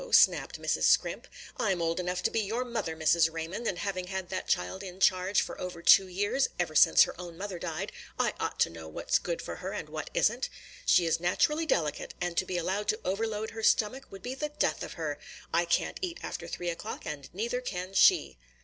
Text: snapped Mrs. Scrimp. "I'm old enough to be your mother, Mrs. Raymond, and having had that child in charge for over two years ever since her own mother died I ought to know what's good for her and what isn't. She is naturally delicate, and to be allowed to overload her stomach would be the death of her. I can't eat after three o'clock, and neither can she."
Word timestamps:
snapped 0.09 0.59
Mrs. 0.59 0.85
Scrimp. 0.85 1.27
"I'm 1.57 1.79
old 1.79 1.99
enough 1.99 2.23
to 2.23 2.31
be 2.31 2.39
your 2.39 2.65
mother, 2.65 2.95
Mrs. 2.97 3.31
Raymond, 3.31 3.67
and 3.67 3.77
having 3.77 4.07
had 4.07 4.29
that 4.29 4.47
child 4.47 4.81
in 4.81 4.99
charge 4.99 5.43
for 5.43 5.61
over 5.61 5.83
two 5.83 6.07
years 6.07 6.47
ever 6.57 6.73
since 6.73 7.03
her 7.03 7.13
own 7.21 7.37
mother 7.37 7.59
died 7.59 7.91
I 8.17 8.33
ought 8.39 8.59
to 8.61 8.71
know 8.71 8.87
what's 8.87 9.19
good 9.19 9.43
for 9.43 9.57
her 9.57 9.73
and 9.73 9.89
what 9.89 10.09
isn't. 10.15 10.49
She 10.87 11.05
is 11.05 11.19
naturally 11.19 11.67
delicate, 11.67 12.15
and 12.19 12.35
to 12.37 12.45
be 12.45 12.57
allowed 12.57 12.87
to 12.87 12.99
overload 13.05 13.51
her 13.51 13.61
stomach 13.61 14.07
would 14.11 14.23
be 14.23 14.33
the 14.33 14.49
death 14.49 14.81
of 14.81 14.93
her. 14.93 15.19
I 15.53 15.65
can't 15.65 15.99
eat 16.01 16.17
after 16.23 16.47
three 16.47 16.71
o'clock, 16.71 17.05
and 17.05 17.29
neither 17.31 17.61
can 17.61 17.93
she." 17.93 18.39